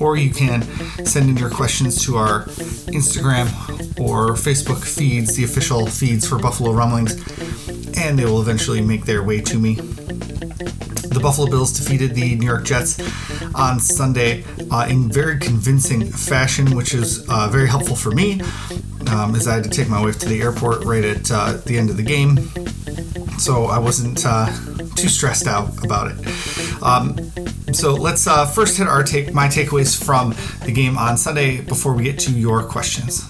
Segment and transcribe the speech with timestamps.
[0.00, 0.62] or you can
[1.04, 2.44] send in your questions to our
[2.94, 3.48] Instagram
[4.00, 7.14] or Facebook feeds, the official feeds for Buffalo Rumblings,
[7.98, 9.78] and they will eventually make their way to me.
[11.24, 13.00] Buffalo Bills defeated the New York Jets
[13.54, 18.42] on Sunday uh, in very convincing fashion, which is uh, very helpful for me,
[19.10, 21.78] um, as I had to take my wife to the airport right at uh, the
[21.78, 22.36] end of the game.
[23.38, 24.52] So I wasn't uh,
[24.96, 26.82] too stressed out about it.
[26.82, 27.16] Um,
[27.72, 30.34] so let's uh, first hit our take, my takeaways from
[30.66, 33.24] the game on Sunday before we get to your questions.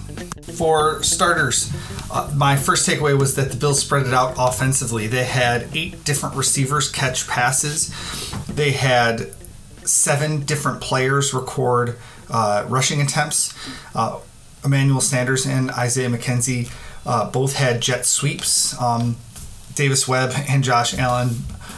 [0.57, 1.71] For starters,
[2.15, 5.05] uh, my first takeaway was that the Bills spread it out offensively.
[5.07, 7.93] They had eight different receivers catch passes.
[8.47, 9.33] They had
[9.83, 11.97] seven different players record
[12.29, 13.53] uh, rushing attempts.
[13.93, 14.19] Uh,
[14.63, 16.71] Emmanuel Sanders and Isaiah McKenzie
[17.05, 18.79] uh, both had jet sweeps.
[18.81, 19.17] Um,
[19.75, 21.35] Davis Webb and Josh Allen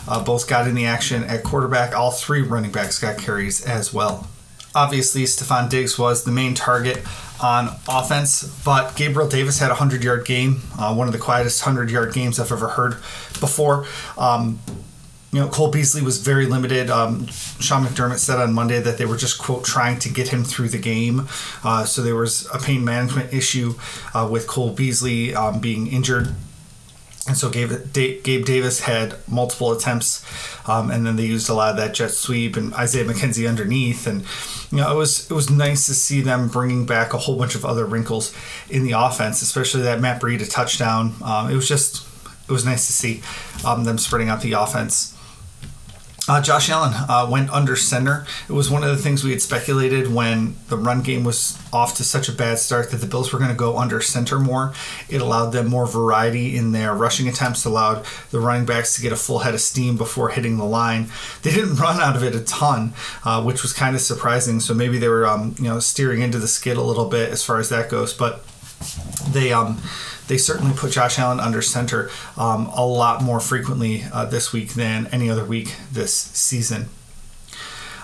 [0.07, 1.95] uh, both got in the action at quarterback.
[1.95, 4.27] All three running backs got carries as well.
[4.75, 7.03] Obviously, Stefon Diggs was the main target
[7.41, 11.65] on offense, but Gabriel Davis had a 100 yard game, uh, one of the quietest
[11.65, 12.93] 100 yard games I've ever heard
[13.39, 13.85] before.
[14.17, 14.59] Um,
[15.31, 16.89] you know, Cole Beasley was very limited.
[16.89, 20.43] Um, Sean McDermott said on Monday that they were just, quote, trying to get him
[20.43, 21.27] through the game.
[21.63, 23.75] Uh, so there was a pain management issue
[24.13, 26.33] uh, with Cole Beasley um, being injured
[27.27, 30.23] and so Gabe, Gabe Davis had multiple attempts,
[30.67, 34.07] um, and then they used a lot of that jet sweep and Isaiah McKenzie underneath,
[34.07, 34.23] and
[34.71, 37.55] you know it was it was nice to see them bringing back a whole bunch
[37.55, 38.33] of other wrinkles
[38.69, 41.15] in the offense, especially that Matt Breida touchdown.
[41.21, 42.05] Um, it was just
[42.47, 43.21] it was nice to see
[43.65, 45.16] um, them spreading out the offense.
[46.27, 48.25] Uh, Josh Allen uh, went under center.
[48.49, 51.95] It was one of the things we had speculated when the run game was off
[51.97, 54.73] to such a bad start that the Bills were going to go under center more.
[55.09, 59.13] It allowed them more variety in their rushing attempts, allowed the running backs to get
[59.13, 61.07] a full head of steam before hitting the line.
[61.43, 62.93] They didn't run out of it a ton,
[63.23, 64.59] uh, which was kind of surprising.
[64.59, 67.43] So maybe they were, um, you know, steering into the skid a little bit as
[67.43, 68.13] far as that goes.
[68.13, 68.43] But
[69.29, 69.81] they um,
[70.27, 74.73] they certainly put Josh Allen under center um, a lot more frequently uh, this week
[74.73, 76.89] than any other week this season.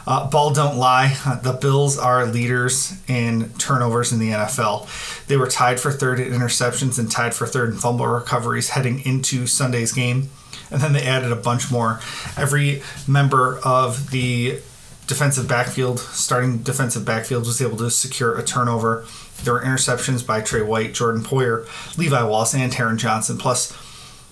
[0.06, 1.16] Uh, ball don't lie.
[1.44, 5.26] The Bills are leaders in turnovers in the NFL.
[5.28, 9.00] They were tied for third in interceptions and tied for third in fumble recoveries heading
[9.06, 10.30] into Sunday's game.
[10.72, 12.02] And then they added a bunch more.
[12.36, 14.60] Every member of the
[15.08, 19.06] defensive backfield, starting defensive backfield, was able to secure a turnover.
[19.44, 23.38] There were interceptions by Tre White, Jordan Poyer, Levi Wallace, and Taron Johnson.
[23.38, 23.76] Plus,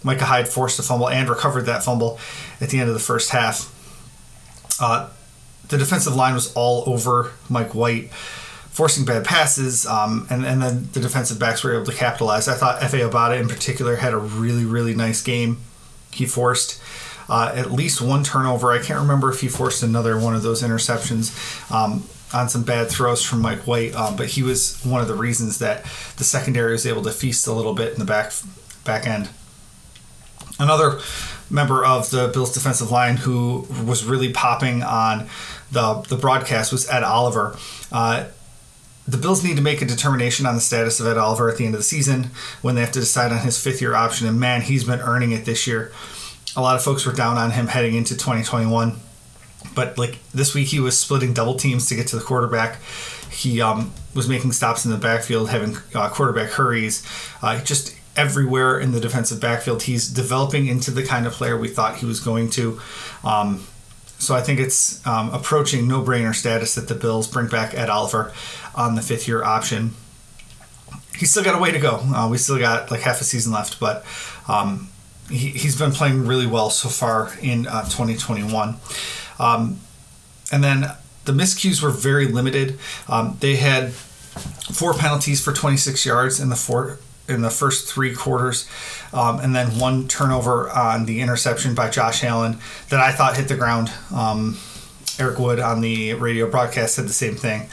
[0.03, 2.19] Micah Hyde forced a fumble and recovered that fumble
[2.59, 3.77] at the end of the first half.
[4.79, 5.09] Uh,
[5.67, 10.89] the defensive line was all over Mike White, forcing bad passes, um, and, and then
[10.93, 12.47] the defensive backs were able to capitalize.
[12.47, 15.59] I thought Efe Obada in particular had a really, really nice game.
[16.11, 16.80] He forced
[17.31, 18.71] uh, at least one turnover.
[18.71, 21.31] I can't remember if he forced another one of those interceptions.
[21.71, 22.03] Um,
[22.33, 25.59] on some bad throws from Mike White, um, but he was one of the reasons
[25.59, 25.83] that
[26.15, 28.31] the secondary was able to feast a little bit in the back
[28.85, 29.29] back end.
[30.57, 30.99] Another
[31.49, 35.27] member of the Bills defensive line who was really popping on
[35.71, 37.57] the the broadcast was Ed Oliver.
[37.91, 38.27] Uh,
[39.07, 41.65] the Bills need to make a determination on the status of Ed Oliver at the
[41.65, 42.29] end of the season
[42.61, 44.27] when they have to decide on his fifth year option.
[44.27, 45.91] And man, he's been earning it this year.
[46.55, 48.99] A lot of folks were down on him heading into 2021
[49.75, 52.81] but like this week he was splitting double teams to get to the quarterback.
[53.29, 57.05] He um, was making stops in the backfield, having uh, quarterback hurries,
[57.41, 59.83] uh, just everywhere in the defensive backfield.
[59.83, 62.79] He's developing into the kind of player we thought he was going to.
[63.23, 63.65] Um,
[64.19, 67.89] So I think it's um, approaching no brainer status that the Bills bring back Ed
[67.89, 68.31] Oliver
[68.75, 69.95] on the fifth year option.
[71.17, 72.01] He's still got a way to go.
[72.13, 74.05] Uh, we still got like half a season left, but
[74.47, 74.89] um,
[75.31, 78.75] he, he's been playing really well so far in uh, 2021.
[79.39, 79.79] Um,
[80.51, 80.91] and then
[81.25, 82.77] the miscues were very limited.
[83.07, 88.13] Um, they had four penalties for 26 yards in the four in the first three
[88.13, 88.67] quarters,
[89.13, 92.57] um, and then one turnover on the interception by Josh Allen
[92.89, 93.89] that I thought hit the ground.
[94.13, 94.57] Um,
[95.17, 97.69] Eric Wood on the radio broadcast said the same thing,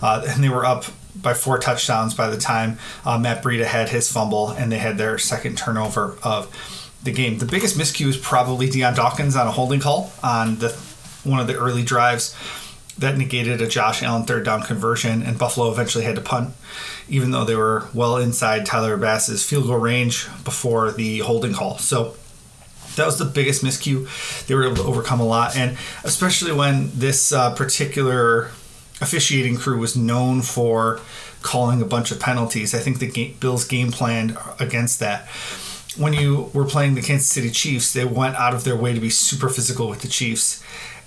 [0.00, 0.84] uh, and they were up
[1.14, 4.96] by four touchdowns by the time uh, Matt Breida had his fumble and they had
[4.96, 6.48] their second turnover of
[7.02, 7.38] the game.
[7.38, 10.70] The biggest miscue is probably Dion Dawkins on a holding call on the
[11.24, 12.34] one of the early drives
[12.98, 16.54] that negated a Josh Allen third down conversion, and Buffalo eventually had to punt,
[17.08, 21.78] even though they were well inside Tyler Bass's field goal range before the holding call.
[21.78, 22.16] So
[22.96, 24.06] that was the biggest miscue.
[24.46, 28.50] They were able to overcome a lot, and especially when this uh, particular
[29.00, 31.00] officiating crew was known for
[31.40, 32.74] calling a bunch of penalties.
[32.74, 35.28] I think the game, Bills game planned against that.
[35.96, 39.00] When you were playing the Kansas City Chiefs, they went out of their way to
[39.00, 40.62] be super physical with the Chiefs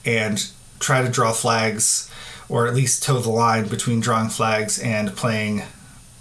[0.05, 0.47] and
[0.79, 2.11] try to draw flags
[2.47, 5.63] or at least toe the line between drawing flags and playing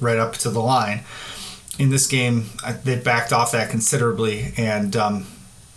[0.00, 1.02] right up to the line.
[1.78, 2.46] In this game,
[2.84, 5.26] they backed off that considerably and um,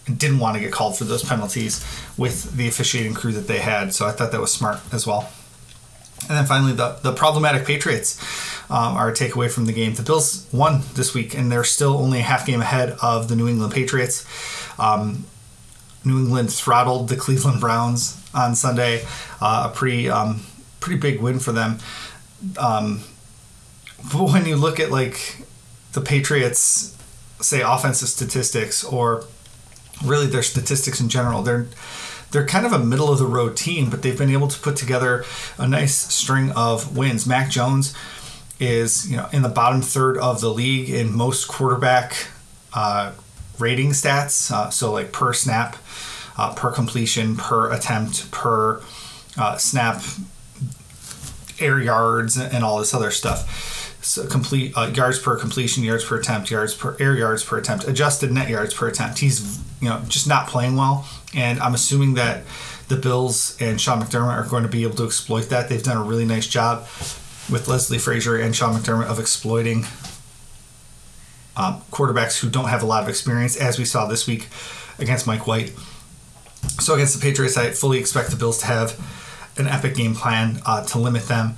[0.06, 1.84] didn't want to get called for those penalties
[2.18, 3.94] with the officiating crew that they had.
[3.94, 5.30] So I thought that was smart as well.
[6.22, 8.20] And then finally, the, the problematic Patriots
[8.70, 9.94] um, a takeaway from the game.
[9.94, 13.36] The Bills won this week, and they're still only a half game ahead of the
[13.36, 14.26] New England Patriots.
[14.80, 15.26] Um,
[16.04, 19.06] New England throttled the Cleveland Browns on Sunday.
[19.42, 20.42] Uh, a pretty um,
[20.80, 21.80] pretty big win for them.
[22.58, 23.02] Um,
[24.12, 25.38] but when you look at like
[25.94, 26.96] the Patriots,
[27.42, 29.26] say offensive statistics or
[30.04, 31.68] really their statistics in general, they're
[32.32, 34.76] they're kind of a middle of the road team, but they've been able to put
[34.76, 35.24] together
[35.58, 37.26] a nice string of wins.
[37.26, 37.96] Mac Jones
[38.60, 42.28] is you know in the bottom third of the league in most quarterback
[42.74, 43.12] uh,
[43.60, 45.78] rating stats, uh, so like per snap
[46.38, 48.82] uh, per completion, per attempt, per
[49.38, 50.02] uh, snap,
[51.60, 53.96] air yards, and all this other stuff.
[54.04, 57.88] So complete uh, yards per completion, yards per attempt, yards per air yards per attempt,
[57.88, 59.20] adjusted net yards per attempt.
[59.20, 62.44] He's you know just not playing well, and I'm assuming that
[62.88, 65.68] the Bills and Sean McDermott are going to be able to exploit that.
[65.68, 66.88] They've done a really nice job
[67.50, 69.86] with Leslie Frazier and Sean McDermott of exploiting
[71.56, 74.48] um, quarterbacks who don't have a lot of experience, as we saw this week
[75.00, 75.74] against Mike White.
[76.80, 79.00] So against the Patriots, I fully expect the Bills to have
[79.58, 81.58] an epic game plan uh, to limit them.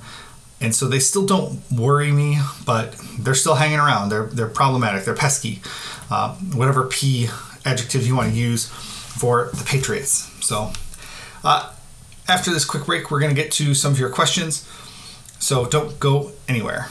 [0.60, 4.10] And so they still don't worry me, but they're still hanging around.
[4.10, 5.04] They're they're problematic.
[5.04, 5.62] They're pesky.
[6.10, 7.28] Uh, whatever p
[7.64, 10.30] adjective you want to use for the Patriots.
[10.44, 10.72] So
[11.44, 11.72] uh,
[12.28, 14.68] after this quick break, we're going to get to some of your questions.
[15.40, 16.90] So don't go anywhere.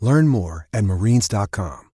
[0.00, 1.90] Learn more at marines.com.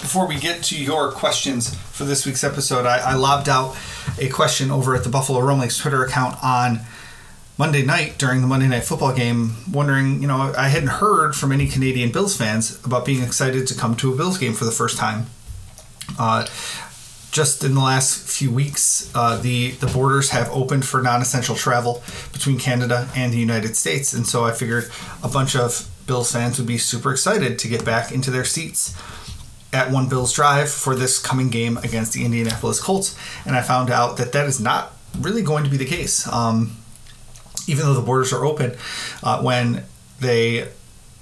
[0.00, 3.76] Before we get to your questions for this week's episode, I, I lobbed out
[4.18, 6.80] a question over at the Buffalo Rumblings Twitter account on
[7.56, 11.52] Monday night during the Monday Night Football game, wondering, you know, I hadn't heard from
[11.52, 14.70] any Canadian Bills fans about being excited to come to a Bills game for the
[14.72, 15.26] first time.
[16.18, 16.46] Uh,
[17.34, 22.00] just in the last few weeks, uh, the the borders have opened for non-essential travel
[22.32, 24.88] between Canada and the United States, and so I figured
[25.20, 28.96] a bunch of Bills fans would be super excited to get back into their seats
[29.72, 33.90] at One Bills Drive for this coming game against the Indianapolis Colts, and I found
[33.90, 36.32] out that that is not really going to be the case.
[36.32, 36.76] Um,
[37.66, 38.76] even though the borders are open,
[39.24, 39.84] uh, when
[40.20, 40.68] they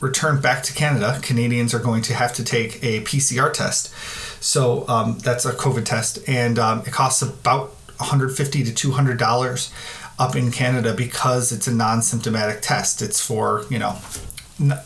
[0.03, 3.95] return back to Canada, Canadians are going to have to take a PCR test.
[4.43, 7.69] So um, that's a COVID test, and um, it costs about
[7.99, 9.73] 150 to 200 dollars
[10.19, 13.01] up in Canada because it's a non-symptomatic test.
[13.01, 13.97] It's for you know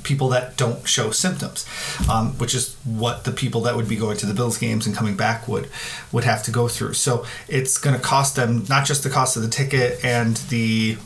[0.03, 1.67] people that don't show symptoms,
[2.11, 4.95] um, which is what the people that would be going to the Bills games and
[4.95, 5.69] coming back would
[6.13, 6.93] would have to go through.
[6.93, 10.99] So it's going to cost them not just the cost of the ticket and the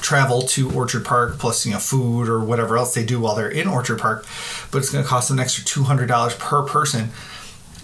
[0.00, 3.48] travel to Orchard Park plus you know food or whatever else they do while they're
[3.50, 4.26] in Orchard Park,
[4.70, 7.10] but it's going to cost them an extra two hundred dollars per person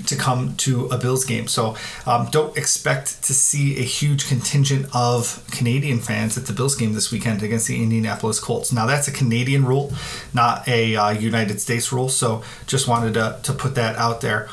[0.06, 1.46] to come to a Bills game.
[1.46, 6.74] So um, don't expect to see a huge contingent of Canadian fans at the Bills
[6.74, 8.72] game this weekend against the Indianapolis Colts.
[8.72, 9.92] Now that's a Canadian rule,
[10.32, 12.08] not a uh, United States rule.
[12.08, 14.48] So just wanted to, to put that out there.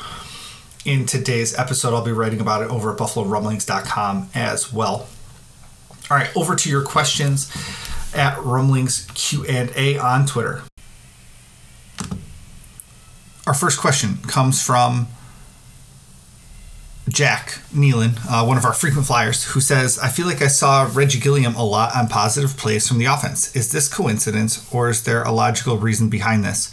[0.84, 5.06] In today's episode, I'll be writing about it over at BuffaloRumblings.com as well.
[6.10, 7.50] All right, over to your questions
[8.14, 10.62] at Rumblings Q and A on Twitter.
[13.46, 15.08] Our first question comes from
[17.08, 20.88] Jack Nealon, uh, one of our frequent flyers, who says, I feel like I saw
[20.92, 23.54] Reggie Gilliam a lot on positive plays from the offense.
[23.56, 26.72] Is this coincidence or is there a logical reason behind this?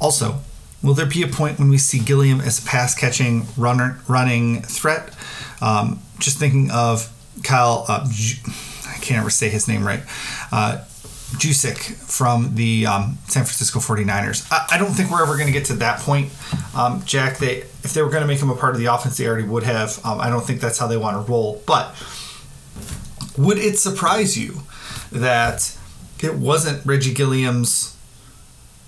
[0.00, 0.40] Also,
[0.82, 4.62] will there be a point when we see Gilliam as a pass catching runner running
[4.62, 5.14] threat?
[5.62, 7.10] Um, just thinking of
[7.42, 8.06] Kyle, uh,
[8.86, 10.02] I can't ever say his name right.
[10.52, 10.84] Uh,
[11.36, 14.50] Juszczyk from the um, San Francisco 49ers.
[14.50, 16.32] I, I, don't think we're ever going to get to that point,
[16.74, 17.36] um, Jack.
[17.36, 19.46] They if they were going to make him a part of the offense, they already
[19.46, 20.04] would have.
[20.06, 21.62] Um, I don't think that's how they want to roll.
[21.66, 21.94] But
[23.36, 24.62] would it surprise you
[25.12, 25.76] that
[26.20, 27.94] it wasn't Reggie Gilliam's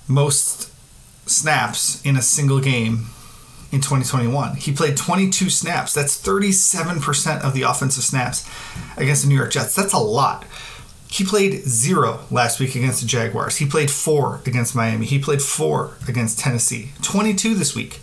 [0.08, 0.72] most
[1.28, 3.06] snaps in a single game
[3.72, 4.56] in 2021.
[4.56, 5.94] He played 22 snaps.
[5.94, 8.48] That's 37% of the offensive snaps
[8.96, 9.74] against the New York Jets.
[9.74, 10.44] That's a lot.
[11.08, 13.56] He played zero last week against the Jaguars.
[13.56, 15.06] He played four against Miami.
[15.06, 16.92] He played four against Tennessee.
[17.02, 18.00] 22 this week.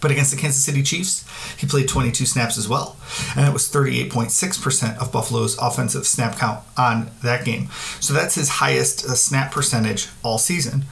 [0.00, 1.26] But against the Kansas City Chiefs,
[1.58, 2.96] he played 22 snaps as well.
[3.34, 7.70] And it was 38.6% of Buffalo's offensive snap count on that game.
[7.98, 10.84] So that's his highest uh, snap percentage all season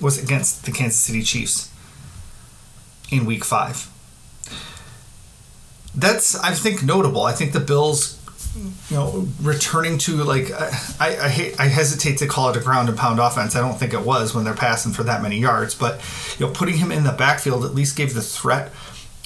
[0.00, 1.67] was against the Kansas City Chiefs
[3.10, 3.90] in week 5.
[5.94, 7.22] That's I think notable.
[7.22, 8.18] I think the Bills
[8.88, 12.60] you know, returning to like uh, I, I hate I hesitate to call it a
[12.60, 13.56] ground and pound offense.
[13.56, 16.00] I don't think it was when they're passing for that many yards, but
[16.38, 18.72] you know, putting him in the backfield at least gave the threat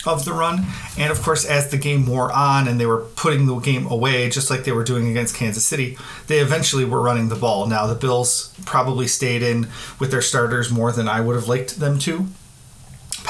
[0.04, 0.66] of the run.
[0.98, 4.28] And of course, as the game wore on and they were putting the game away,
[4.28, 5.96] just like they were doing against Kansas City,
[6.26, 7.66] they eventually were running the ball.
[7.66, 9.68] Now, the Bills probably stayed in
[10.00, 12.26] with their starters more than I would have liked them to,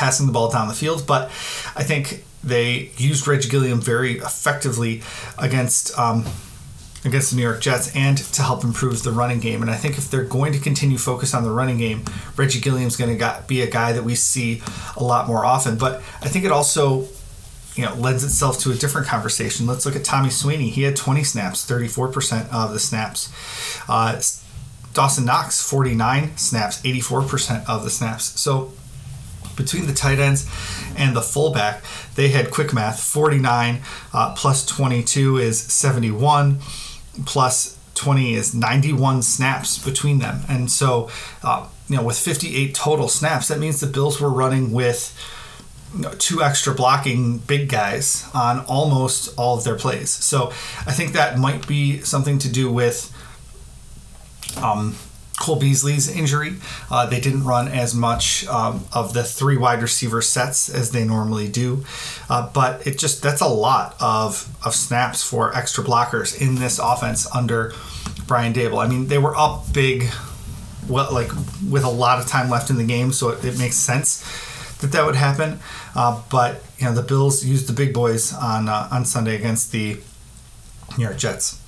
[0.02, 1.06] passing the ball down the field.
[1.06, 1.28] But
[1.76, 5.02] I think they used Reggie Gilliam very effectively
[5.38, 6.24] against um,
[7.04, 9.62] against the New York Jets and to help improve the running game.
[9.62, 12.04] And I think if they're going to continue focus on the running game,
[12.36, 14.60] Reggie Gilliam's going to be a guy that we see
[14.96, 15.78] a lot more often.
[15.78, 17.06] But I think it also
[17.76, 19.68] you know lends itself to a different conversation.
[19.68, 20.70] Let's look at Tommy Sweeney.
[20.70, 23.30] He had 20 snaps, 34% of the snaps.
[23.88, 24.20] Uh,
[24.94, 28.38] Dawson Knox, 49 snaps, 84% of the snaps.
[28.38, 28.72] So
[29.56, 30.48] between the tight ends
[30.96, 31.82] and the fullback,
[32.14, 33.80] they had quick math 49
[34.12, 36.58] uh, plus 22 is 71,
[37.26, 40.40] plus 20 is 91 snaps between them.
[40.48, 41.10] And so,
[41.42, 45.16] uh, you know, with 58 total snaps, that means the Bills were running with
[46.18, 50.10] two extra blocking big guys on almost all of their plays.
[50.10, 50.48] So
[50.86, 53.12] I think that might be something to do with.
[54.62, 54.96] Um,
[55.42, 56.54] Cole Beasley's injury.
[56.88, 61.04] Uh, they didn't run as much um, of the three wide receiver sets as they
[61.04, 61.84] normally do,
[62.30, 66.78] uh, but it just that's a lot of of snaps for extra blockers in this
[66.78, 67.74] offense under
[68.28, 68.84] Brian Daboll.
[68.84, 70.08] I mean, they were up big,
[70.88, 71.32] well, like
[71.68, 74.22] with a lot of time left in the game, so it, it makes sense
[74.80, 75.58] that that would happen.
[75.96, 79.72] Uh, but you know, the Bills used the big boys on uh, on Sunday against
[79.72, 79.98] the
[80.96, 81.61] New York Jets.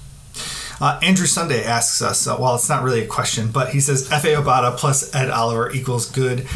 [0.80, 4.08] Uh, Andrew Sunday asks us, uh, well, it's not really a question, but he says
[4.08, 6.46] Efe Obada plus Ed Oliver equals good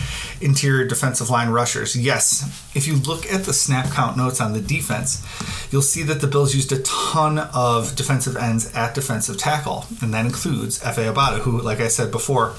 [0.40, 1.96] interior defensive line rushers.
[1.96, 2.42] Yes,
[2.74, 5.24] if you look at the snap count notes on the defense,
[5.70, 10.12] you'll see that the Bills used a ton of defensive ends at defensive tackle, and
[10.14, 12.54] that includes Efe Obada, who, like I said before,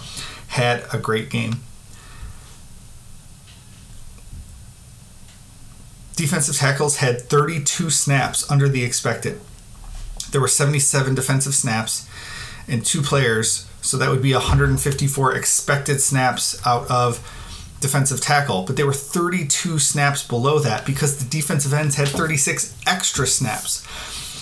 [0.50, 1.58] had a great game.
[6.16, 9.40] Defensive tackles had 32 snaps under the expected
[10.32, 12.10] there were 77 defensive snaps
[12.68, 17.18] and two players, so that would be 154 expected snaps out of
[17.82, 22.76] defensive tackle, but they were 32 snaps below that because the defensive ends had 36
[22.86, 23.86] extra snaps.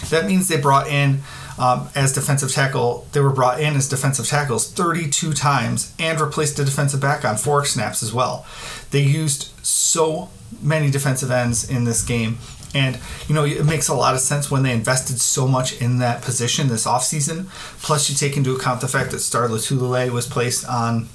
[0.09, 1.21] That means they brought in
[1.59, 3.07] um, as defensive tackle.
[3.11, 7.37] They were brought in as defensive tackles 32 times and replaced a defensive back on
[7.37, 8.45] four snaps as well.
[8.91, 10.29] They used so
[10.61, 12.37] many defensive ends in this game.
[12.73, 15.99] And, you know, it makes a lot of sense when they invested so much in
[15.99, 17.47] that position this offseason.
[17.81, 21.07] Plus, you take into account the fact that Star Lotulelei was placed on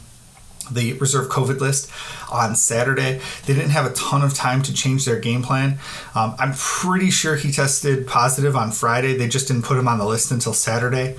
[0.70, 1.90] the reserve COVID list
[2.30, 3.20] on Saturday.
[3.46, 5.78] They didn't have a ton of time to change their game plan.
[6.14, 9.16] Um, I'm pretty sure he tested positive on Friday.
[9.16, 11.16] They just didn't put him on the list until Saturday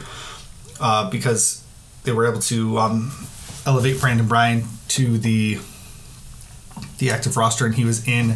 [0.80, 1.64] uh, because
[2.04, 3.12] they were able to um,
[3.66, 5.60] elevate Brandin Bryant to the
[6.98, 8.36] the active roster, and he was in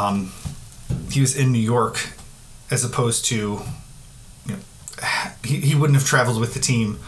[0.00, 0.32] um,
[1.10, 2.10] he was in New York
[2.70, 3.60] as opposed to
[4.46, 4.58] you know
[5.44, 6.98] he, he wouldn't have traveled with the team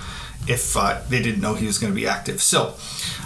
[0.49, 2.43] if uh, they didn't know he was going to be active.
[2.43, 2.75] So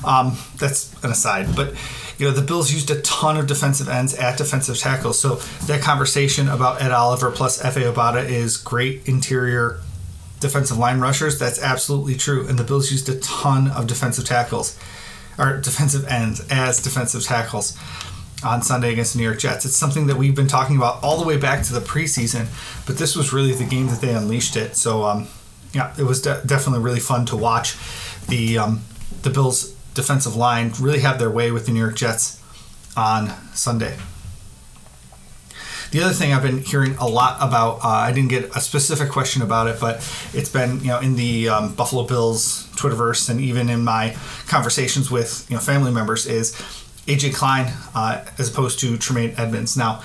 [0.05, 1.57] um, that's an aside.
[1.57, 1.75] But
[2.19, 5.19] you know the Bills used a ton of defensive ends at defensive tackles.
[5.19, 9.81] So that conversation about Ed Oliver plus Efe Obada is great interior
[10.41, 11.39] defensive line rushers.
[11.39, 12.47] That's absolutely true.
[12.47, 14.79] And the Bills used a ton of defensive tackles
[15.39, 17.77] or defensive ends as defensive tackles
[18.47, 19.65] on Sunday against the New York Jets.
[19.65, 22.47] It's something that we've been talking about all the way back to the preseason,
[22.87, 24.77] but this was really the game that they unleashed it.
[24.77, 25.29] So um,
[25.73, 27.77] yeah, it was de- definitely really fun to watch
[28.29, 28.83] the um,
[29.23, 32.43] the Bills defensive line really have their way with the New York Jets
[32.97, 33.97] on Sunday.
[35.91, 39.09] The other thing I've been hearing a lot about, uh, I didn't get a specific
[39.09, 39.97] question about it, but
[40.35, 45.11] it's been you know in the um, Buffalo Bills Twitterverse and even in my conversations
[45.11, 46.55] with you know family members is
[47.07, 49.77] AJ Klein uh, as opposed to Tremaine Edmunds.
[49.77, 50.03] Now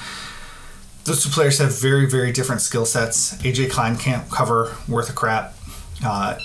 [1.03, 3.35] those two players have very very different skill sets.
[3.41, 5.55] AJ Klein can't cover worth a crap.
[6.03, 6.37] Uh,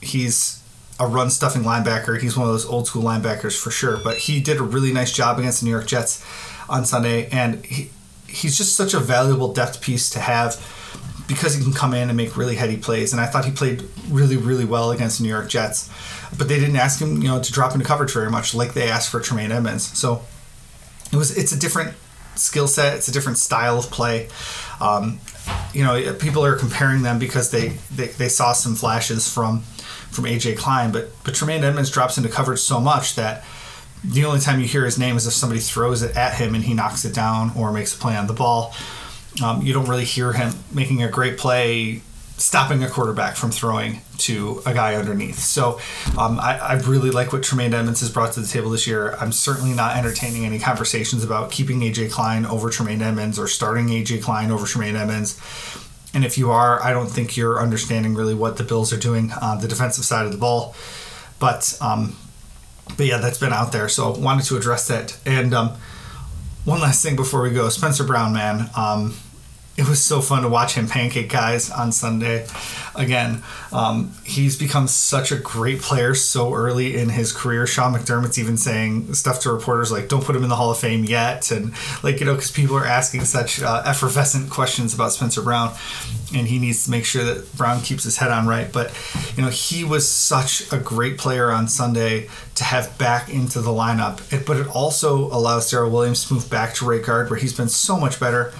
[0.00, 0.62] he's
[0.98, 2.20] a run stuffing linebacker.
[2.20, 3.98] He's one of those old school linebackers for sure.
[3.98, 6.24] But he did a really nice job against the New York Jets
[6.68, 7.90] on Sunday, and he,
[8.26, 10.54] he's just such a valuable depth piece to have
[11.28, 13.12] because he can come in and make really heady plays.
[13.12, 15.90] And I thought he played really, really well against the New York Jets.
[16.36, 18.88] But they didn't ask him, you know, to drop into coverage very much, like they
[18.88, 19.98] asked for Tremaine Edmunds.
[19.98, 20.22] So
[21.12, 21.94] it was it's a different
[22.34, 22.96] skill set.
[22.96, 24.28] It's a different style of play.
[24.80, 25.20] Um,
[25.72, 29.60] you know, people are comparing them because they, they, they saw some flashes from
[30.10, 33.44] from AJ Klein, but but Tremaine Edmunds drops into coverage so much that
[34.04, 36.64] the only time you hear his name is if somebody throws it at him and
[36.64, 38.74] he knocks it down or makes a play on the ball.
[39.42, 42.02] Um, you don't really hear him making a great play
[42.38, 45.38] stopping a quarterback from throwing to a guy underneath.
[45.38, 45.80] So
[46.18, 49.14] um, I, I, really like what Tremaine Edmunds has brought to the table this year.
[49.18, 53.86] I'm certainly not entertaining any conversations about keeping AJ Klein over Tremaine Edmunds or starting
[53.86, 55.40] AJ Klein over Tremaine Edmunds.
[56.12, 59.32] And if you are, I don't think you're understanding really what the Bills are doing
[59.32, 60.74] on the defensive side of the ball.
[61.38, 62.16] But um,
[62.96, 63.88] but yeah, that's been out there.
[63.88, 65.18] So wanted to address that.
[65.26, 65.76] And um,
[66.64, 68.70] one last thing before we go, Spencer Brown, man.
[68.76, 69.14] Um,
[69.76, 72.46] it was so fun to watch him pancake guys on Sunday.
[72.94, 77.66] Again, um, he's become such a great player so early in his career.
[77.66, 80.78] Sean McDermott's even saying stuff to reporters like, "Don't put him in the Hall of
[80.78, 85.12] Fame yet," and like you know, because people are asking such uh, effervescent questions about
[85.12, 85.74] Spencer Brown,
[86.34, 88.72] and he needs to make sure that Brown keeps his head on right.
[88.72, 88.98] But
[89.36, 93.70] you know, he was such a great player on Sunday to have back into the
[93.70, 94.32] lineup.
[94.32, 97.52] It, but it also allows Daryl Williams to move back to right guard, where he's
[97.52, 98.54] been so much better.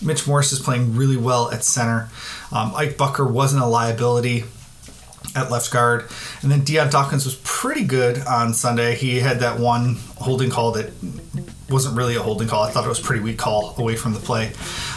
[0.00, 2.08] Mitch Morse is playing really well at center.
[2.52, 4.44] Um, Ike Boettger wasn't a liability
[5.34, 6.08] at left guard.
[6.42, 8.94] And then Dion Dawkins was pretty good on Sunday.
[8.94, 10.92] He had that one holding call that
[11.68, 12.62] wasn't really a holding call.
[12.62, 14.52] I thought it was pretty weak call away from the play.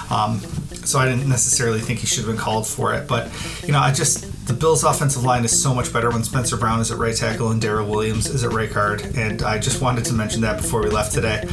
[0.10, 0.40] Um,
[0.84, 3.08] so I didn't necessarily think he should have been called for it.
[3.08, 3.30] But,
[3.64, 6.80] you know, I just, the Bills' offensive line is so much better when Spencer Brown
[6.80, 9.02] is at right tackle and Daryl Williams is at right guard.
[9.16, 11.44] And I just wanted to mention that before we left today.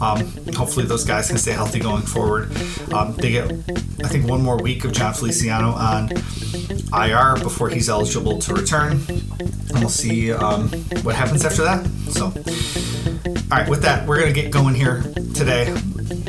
[0.00, 0.20] Um,
[0.54, 2.50] hopefully, those guys can stay healthy going forward.
[2.92, 6.10] Um, they get, I think, one more week of Jon Feliciano on
[6.92, 8.92] IR before he's eligible to return.
[9.08, 10.68] And we'll see um,
[11.02, 11.84] what happens after that.
[12.10, 12.26] So,
[13.50, 15.02] all right, with that, we're going to get going here
[15.34, 15.74] today